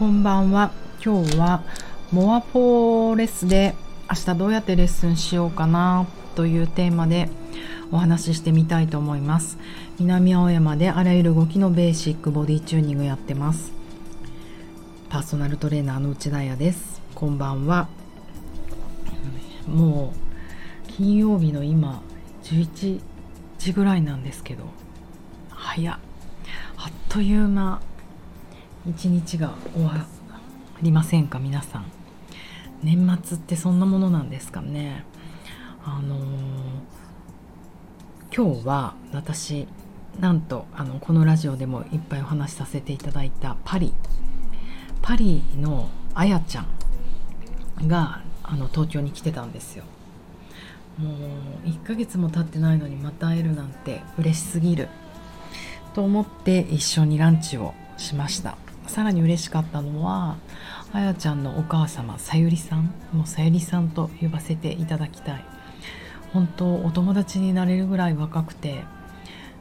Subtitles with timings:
[0.00, 0.70] こんばんは。
[1.04, 1.62] 今日は
[2.10, 3.74] モアポーレスで
[4.08, 7.28] 明日どうやってレッスンしようかなというテーマで
[7.92, 9.58] お話ししてみたいと思います。
[9.98, 13.72] 南青山であらゆる動きのベーシックボディチューニングやってます。
[15.10, 17.02] パーソナルトレーナーの内田彩です。
[17.14, 17.86] こんばんは。
[19.66, 20.14] も
[20.88, 22.00] う金曜日の今
[22.44, 23.00] 11
[23.58, 24.64] 時ぐらいなんですけど
[25.50, 25.98] 早っ。
[26.78, 27.82] あっという間。
[28.86, 30.06] 一日が終わ
[30.80, 31.84] りませんか皆さん。
[32.82, 35.04] 年末ってそんなものなんですかね。
[35.84, 36.22] あのー、
[38.34, 39.68] 今日は私
[40.18, 43.92] なんとあのこのラジオでもいっぱいお話しさせていただいたパリ
[45.02, 46.62] パリのあやちゃ
[47.82, 49.84] んがあの東京に来てたんですよ。
[50.96, 51.10] も
[51.64, 54.88] う1ヶ月も経ってないのにまた会えるなんて嬉しすぎる。
[55.92, 58.56] と思って一緒にランチをしました。
[58.86, 60.36] さらに嬉しかったのは
[60.92, 65.44] あやちゃんのお母様さゆりさんもうさゆりさんと呼ばせていただきたい。
[66.32, 68.84] 本当お友達になれるぐらい若くて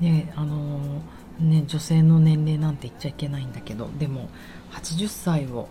[0.00, 1.02] ねあの
[1.40, 4.28] ね女性の年齢なんて言っちゃいけないんだけどでも
[4.72, 5.68] 80歳を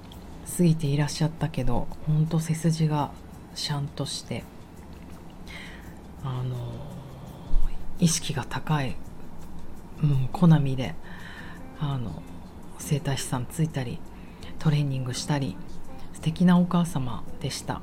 [0.57, 3.11] 過ぎていらっしゃったけど本当背筋が
[3.55, 4.43] シャンとして
[6.23, 6.55] あの
[7.99, 8.95] 意識が高い、
[10.03, 10.95] うん、好みで
[11.79, 12.21] あの
[12.81, 13.99] 整体師さんついたり
[14.59, 15.55] トレーニングしたり
[16.13, 17.81] 素敵なお母様でした。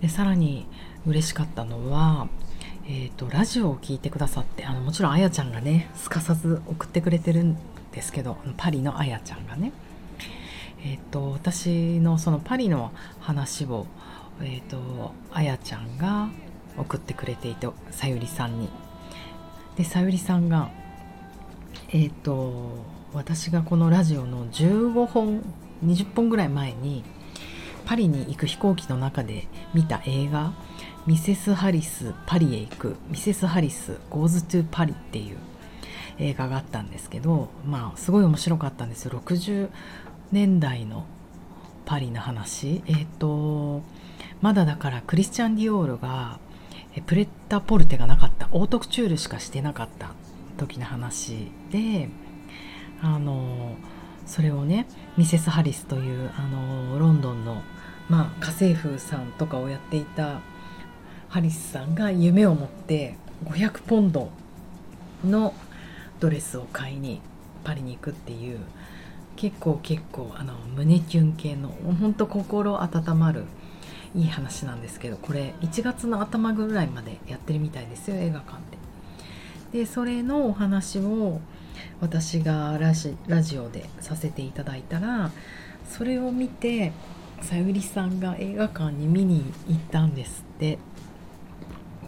[0.00, 0.66] でさらに
[1.06, 2.28] 嬉しかったのは、
[2.86, 7.56] えーと、ラジオを聴いてくださってあのもちろんあやちゃんがねすかさず送ってくれてるん
[7.92, 9.72] ですけどパリのあやちゃんがね。
[10.84, 13.86] えっ、ー、と私のそのパリの話を
[14.40, 16.28] えっ、ー、とあやちゃんが
[16.76, 18.68] 送ってくれていてさゆりさんに。
[19.76, 20.70] でさゆりさんが
[21.88, 25.42] えっ、ー、と私がこのラジオの15本
[25.82, 27.02] 20本ぐらい前に
[27.86, 30.52] パリに行く飛行機の中で見た映画
[31.08, 35.38] 「ミセス・ハリスパリへ行く」「ミセス・ハリス Goes to パリ」っていう
[36.18, 39.18] 映画があったんですけどまあすごい面白かったんですよ。
[39.24, 39.70] 60
[40.30, 41.06] 年代の
[41.86, 42.82] パリの話。
[42.86, 43.80] えっ、ー、と
[44.42, 46.38] まだだからクリスチャン・ディオールが
[47.06, 50.10] プレッタ・ポルテがなかったオートクチュールしかしてなかった
[50.58, 52.10] 時の話で
[53.02, 53.76] あの
[54.26, 54.86] それをね
[55.16, 57.62] ミセス・ハリスというあのロンドンの、
[58.08, 60.40] まあ、家政婦さんとかをやっていた
[61.28, 64.30] ハリスさんが夢を持って500ポンド
[65.24, 65.54] の
[66.20, 67.20] ドレスを買いに
[67.64, 68.60] パリに行くっていう
[69.36, 73.44] 結構結構あの胸キュン系のほんと心温まる
[74.14, 78.58] いい話なんですけどこれ1月の頭ぐらいまでやってるみたいですよ映画館
[79.72, 79.80] で。
[79.80, 81.40] でそれのお話を
[82.00, 85.30] 私がラジラジオでさせていただいたら
[85.88, 86.92] それを見て
[87.42, 90.78] さゆりさんが映画館に見に行ったんですって。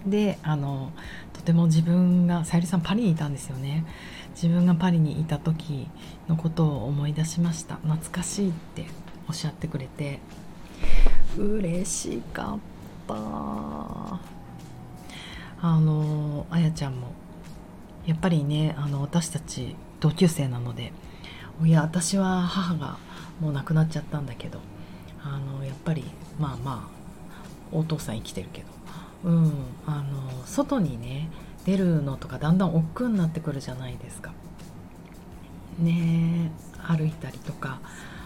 [0.07, 0.93] であの
[1.35, 3.85] とても自分がさゆりさんパリにいたんですよね。
[4.35, 5.89] 自分がパリにいた時
[6.29, 7.77] のことを思い出しました。
[7.77, 8.87] 懐かしいって
[9.29, 10.21] おっしゃってくれて。
[11.37, 12.59] 嬉しかっ
[13.07, 13.15] た。
[15.61, 17.09] あのあやちゃんも
[18.09, 20.93] やっぱりねあの私たち同級生なので
[21.63, 22.97] いや私は母が
[23.39, 24.61] もう亡くなっちゃったんだけど
[25.23, 26.05] あのやっぱり
[26.41, 28.67] まあまあお父さん生きてるけど
[29.25, 29.53] うん
[29.87, 31.29] あの外にね
[31.67, 34.33] 出るのとかだんだん億劫になってくるじゃないですか。
[35.79, 37.79] ね歩いたりとか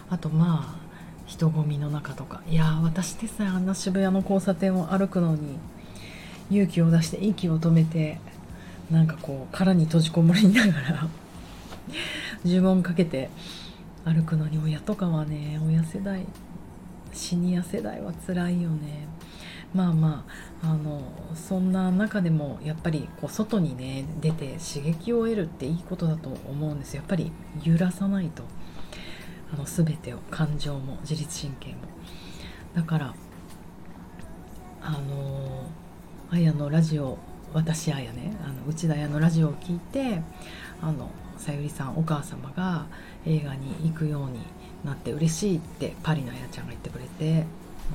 [0.09, 0.83] あとまあ
[1.25, 5.57] 人混みの中とかいや私でさえあんな渋谷の交差点を歩くのに
[6.49, 8.19] 勇気を出して息を止めて
[8.93, 11.07] なんかこう殻に閉じこもりながら
[12.45, 13.31] 呪文かけて
[14.05, 16.27] 歩くのに親とかはね親世代
[17.11, 19.07] シニア世代は辛いよね。
[19.73, 20.25] まあま
[20.61, 21.01] ああの
[21.33, 27.31] そんな中でもやっぱりこう外にね出て刺激を得るっていいことだと思うんですやっぱり
[27.63, 28.43] 揺らさないと。
[29.51, 31.75] あの全てを感情も自律神経も。
[32.75, 33.15] だから
[34.81, 35.67] あの
[36.29, 37.17] あやのラジオ
[37.53, 40.21] 私あやねあの内田屋のラジオを聞いて
[40.81, 42.85] あのさゆりさんお母様が
[43.25, 44.39] 映画に行くように
[44.83, 47.45] なって嬉しいってパリのあやちゃんが言ってくれて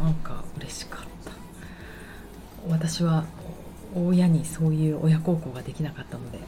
[0.00, 1.32] なんか嬉しかった。
[2.68, 3.24] 私は
[3.94, 6.38] 親にそういう親孝行ができなかったので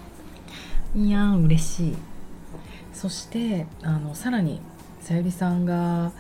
[0.95, 1.97] いやー嬉しい。
[2.93, 4.61] そしてあのさらに
[5.01, 6.13] さゆりさんが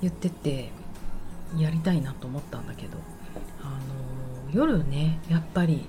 [0.00, 0.70] 言ってて
[1.58, 2.98] やりたいなと思ったんだけど
[3.62, 5.86] あの夜ねやっぱり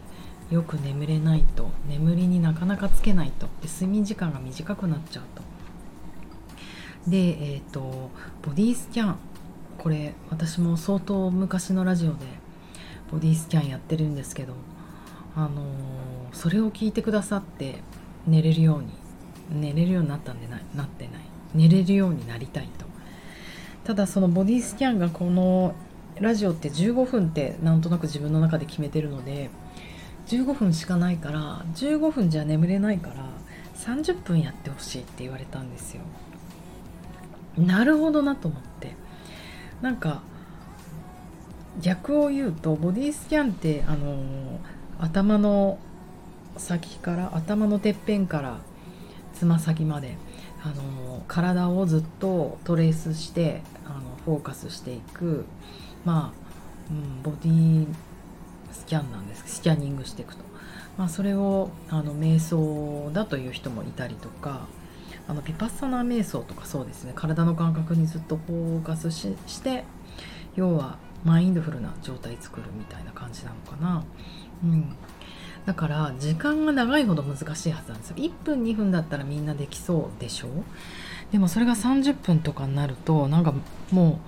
[0.52, 1.72] よく眠れないと。
[1.88, 3.48] 眠りになかなかつけないと。
[3.62, 5.42] で睡眠時間が短くなっちゃうと。
[7.10, 8.12] でえっ、ー、と
[8.42, 9.16] ボディスキャン。
[9.78, 12.18] これ私も相当昔のラジオで
[13.12, 14.54] ボディスキャンやってるんですけど
[15.36, 15.54] あのー、
[16.34, 17.78] それを聞いてくださって
[18.28, 18.90] 寝れるように
[19.50, 21.22] 寝れるようになったんでないなってない。
[21.56, 22.86] 寝れるようになりたいと。
[23.84, 25.74] ただそのボディスキャンがこの
[26.20, 29.50] ラジオって15分ってなんとなく自分の中で決めてるので
[30.32, 33.26] 15分しかないから15分じゃ眠れないから
[33.76, 36.02] 30分やってほしいって言われたんですよ。
[37.58, 38.94] なるほどなと思って。
[39.82, 40.22] なんか
[41.82, 44.60] 逆を言うとボディスキャンってあの
[45.00, 45.80] 頭の
[46.56, 48.60] 先から頭のてっぺんから
[49.34, 50.16] つま先まで
[50.64, 55.44] あの体をずっとトレースしてあのフォーカスしていく。
[56.06, 57.88] まあ、うん、ボディ
[58.74, 60.44] スキャンなんですスキャニングしていくと、
[60.98, 64.68] まあ、それをあの瞑想だという人もいたりとか
[65.28, 67.14] あのピパッサナ瞑想とかそうですね。
[67.16, 69.34] 体の感覚にずっとフォーカスし
[69.64, 69.84] て
[70.56, 74.04] 要はマインドフルな状態作るみたいな感じなのかな。
[74.64, 74.96] うん。
[75.66, 78.16] だから時間が長いほど難しいはずなんですよ。
[78.18, 80.48] 1分2分だったらみんなできそうでしょ？
[81.32, 83.54] でもそれが30分とかになるとなんか
[83.92, 84.20] も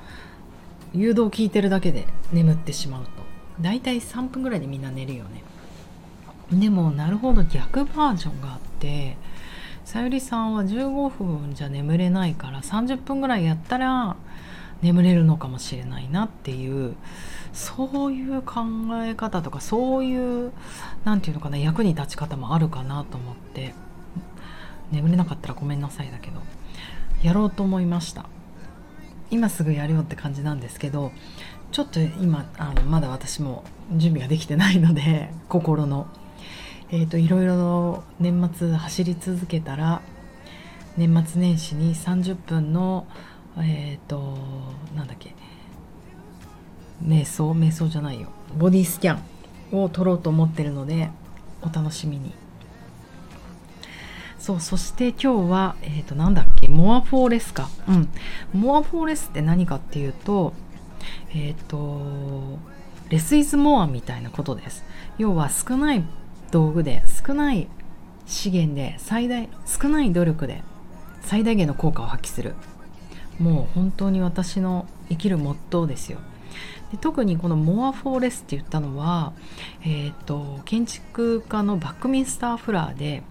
[0.93, 3.22] う誘導を聞いてるだけで眠ってしまうと。
[3.61, 5.43] 大体3分ぐらいでみんな寝るよね。
[6.51, 9.17] でもなるほど逆バージョンがあって
[9.85, 14.15] さゆりさんは15分じゃ眠れないから30分ぐらいやったら
[14.81, 16.95] 眠れるのかもしれないなっていう
[17.53, 18.61] そういう考
[19.03, 20.51] え方とかそういう
[21.05, 23.73] 何て言うのかな役に立ち方もあるかなと思って
[24.91, 26.41] 眠れなかったらごめんなさいだけど
[27.23, 28.25] やろうと思いました。
[29.31, 31.11] 今すぐやるよって感じなんですけど
[31.73, 36.07] ちょっと今あのまだ私も準備ができてないので 心の。
[36.91, 40.01] えーと、いろいろ年末走り続けたら
[40.95, 43.07] 年末年始に30分の
[43.57, 44.37] えっ、ー、と
[44.95, 45.33] なんだっけ。
[47.03, 47.51] 瞑想？
[47.53, 48.27] 瞑想じゃないよ。
[48.55, 51.09] ボディスキャンを撮ろうと思ってるので
[51.63, 52.33] お楽しみに。
[54.37, 56.67] そうそして今日はえっ、ー、となんだっけ。
[56.67, 57.67] モアフォーレスか。
[57.87, 58.09] うん。
[58.53, 60.53] モアフォーレスって何かっていうと
[61.33, 62.59] えっ、ー、と
[63.09, 64.83] レスイズモアみたいなことです。
[65.17, 66.03] 要は少ない
[66.51, 67.67] 道具で少ない
[68.25, 70.63] 資源で最大少ない努力で
[71.21, 72.55] 最大限の効果を発揮する。
[73.39, 76.19] もう本当に私の生きるモットーですよ。
[76.91, 79.33] で特にこのモアフォーレスって言ったのは、
[79.81, 83.23] えーと、建築家のバックミンスター・フラーで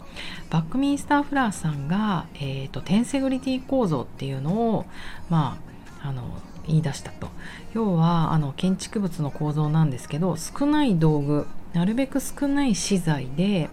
[0.50, 4.86] バックミンスター・フラーさんが、えーと、テンセグリティ構造っていうのを
[5.30, 5.58] ま
[6.02, 6.24] ああの
[6.66, 7.28] 言い出したと。
[7.74, 13.70] 要はあの建築物の構造なんですけど少ない道具なるべく少ない資材で、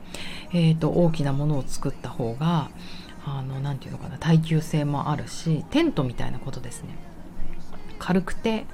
[0.54, 2.70] えーと、大きなものを作った方が
[3.26, 6.90] あのなて言うのかな耐久性もあるしテントみたいなことですね。
[8.00, 8.66] 軽くて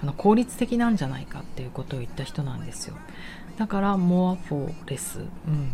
[0.00, 2.96] あの効率的なんじゃないかっていうことを言った人なんですよ。
[3.58, 5.72] だからモアフォーレス、うん、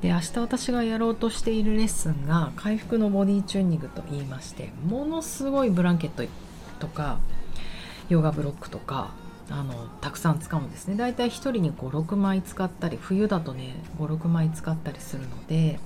[0.00, 6.22] で明日私がやろうとしているレッスンが回復のボディチューニングと言いましてものすごいブランケット
[6.76, 7.18] とか
[8.08, 9.10] ヨガブロックとか
[9.50, 10.96] あのたくさん使うんですね。
[10.96, 15.78] だいたい1人に56枚使ったり冬だとね56枚使ったりするので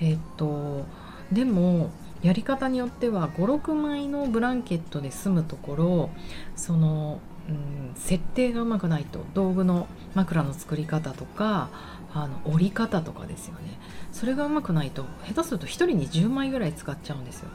[0.00, 0.84] え、っと
[1.32, 1.90] でも
[2.22, 6.10] やり方によっては56枚のブランケットで済むところ
[6.54, 11.68] その、うん、設定がうまくないと道具の枕の作り方とか
[12.14, 13.78] あの折り方とかですよね。
[14.10, 17.50] それがうまくないと下手すると1人に10枚ぐらい使っちゃうんですよ。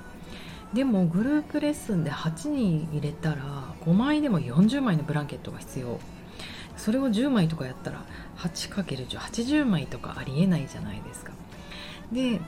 [0.74, 6.00] でもグループレッスンで8人入れたら5枚でも40枚のブランケットが必要。
[6.78, 8.06] それを10枚とかやったら
[8.38, 11.34] 8×1080 枚とかありえないじゃないですか。
[12.12, 12.40] で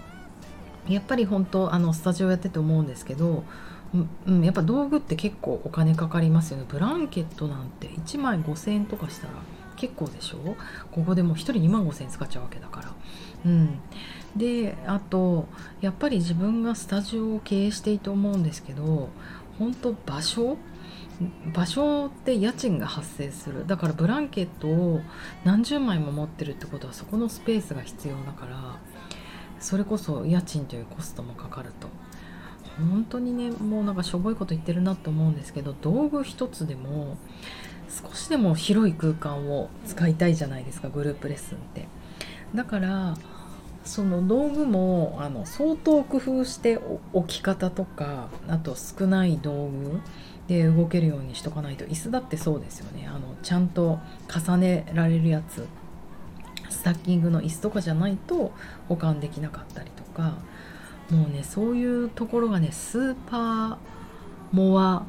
[0.87, 3.43] やっぱり本当あのスタジオやってて思うんですけど
[4.25, 6.65] うん、やっぱ道具って結構お金かかりますよね。
[6.67, 9.33] ブランケットなんて1枚5000円とかしたら
[9.75, 10.55] 結構でしょ？
[10.91, 12.91] ここでもう1人2万5000円使っちゃうわけだから。
[13.45, 13.79] うん。
[14.35, 15.47] であと
[15.81, 19.09] やっぱり自分がスタジオを経営していいと思うんですけど
[19.59, 20.57] 本当場所
[21.53, 23.67] 場所って家賃が発生する。
[23.67, 25.01] だからブランケットを
[25.43, 28.79] 何十枚も持ってるってことはそこのスペースが必要だから
[29.59, 31.87] それこそ家賃というコストもかかると。
[32.77, 37.17] 本当にねもうなんかしょぼいこと言ってるなと思うんですけど道具一つでも
[37.87, 41.87] 少しでも広い空間を使いたいじゃないですかグループレッスンって。
[42.55, 43.15] だから
[43.83, 46.79] その道具もあの相当工夫して
[47.11, 49.99] 置き方とかあと少ない道具
[50.47, 53.07] で動けるようにしとかないと椅子だってそうですよね。
[53.07, 53.99] あのちゃんと
[54.33, 55.67] 重ねられるやつ
[56.69, 58.51] スタッキングの椅子とかじゃないと
[58.87, 60.37] 保管できなかったりとか。
[61.11, 63.77] もうねそういうところがねスーパー
[64.51, 65.05] モア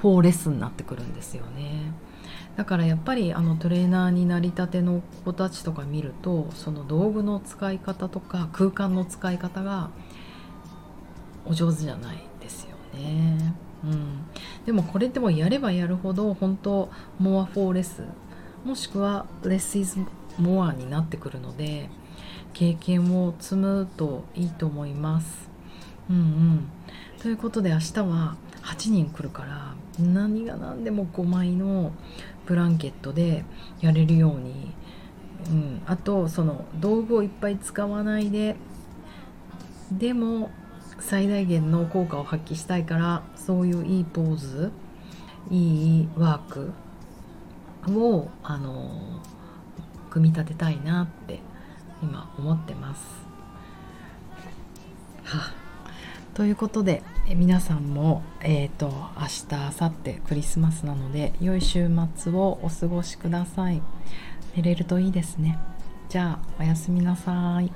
[0.00, 1.92] フォーレスになってくるんですよね。
[2.56, 9.90] だからやっぱりあのトレーナーになりたての子たちとか見るとその道具の使い方とか空間の使い方が
[11.46, 13.54] お上手じゃないですよね。
[13.84, 14.26] うん、
[14.64, 18.04] でもこれでもやればやるほど本当モアフォーレス
[18.64, 19.98] もしくはレスイズ
[20.38, 21.90] モアになってくるので
[22.52, 25.50] 経験を積むといいと思います。
[26.10, 26.68] うんうん、
[27.20, 31.92] ということで明日は8人来るから何が何でも5枚の
[32.46, 33.44] ブランケットで
[33.80, 34.74] やれるように、
[35.50, 38.56] うん、あとその道具をいっぱい使わないで
[39.90, 40.50] でも
[41.00, 44.72] 最大限の効果を発揮したいからそういういいポーズ
[45.50, 46.72] いいワーク
[47.88, 49.20] をあの
[50.10, 51.40] 組み立てたいなって
[52.02, 53.02] 今思ってます。
[55.24, 55.52] は
[56.34, 59.46] ということでえ皆さんも、えーと、と明日
[59.80, 63.80] 明後日クリスマスなので良い週末をお過ごしください。
[64.56, 65.58] 寝れるといいですね。
[66.08, 67.72] じゃあおやすみなさい。